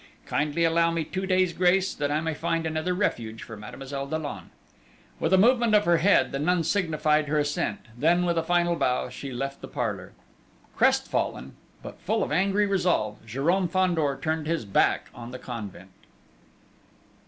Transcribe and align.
Kindly 0.25 0.63
allow 0.63 0.89
me 0.89 1.03
two 1.03 1.27
days' 1.27 1.53
grace, 1.53 1.93
that 1.93 2.09
I 2.09 2.21
may 2.21 2.33
find 2.33 2.65
another 2.65 2.95
refuge 2.95 3.43
for 3.43 3.55
Mademoiselle 3.55 4.07
Dollon!" 4.07 4.49
With 5.19 5.31
a 5.31 5.37
movement 5.37 5.75
of 5.75 5.85
her 5.85 5.97
head 5.97 6.31
the 6.31 6.39
nun 6.39 6.63
signified 6.63 7.27
her 7.27 7.37
assent; 7.37 7.81
then, 7.95 8.25
with 8.25 8.35
a 8.39 8.41
final 8.41 8.75
bow, 8.75 9.09
she 9.09 9.31
left 9.31 9.61
the 9.61 9.67
parlour. 9.67 10.13
Crestfallen, 10.75 11.53
but 11.83 11.99
full 11.99 12.23
of 12.23 12.31
angry 12.31 12.65
resolve, 12.65 13.19
Jérôme 13.27 13.69
Fandor 13.69 14.17
turned 14.19 14.47
his 14.47 14.65
back 14.65 15.11
on 15.13 15.29
the 15.29 15.37
convent. 15.37 15.91